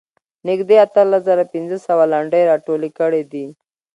[0.47, 3.45] نږدې اتلس زره پنځه سوه لنډۍ راټولې کړې دي.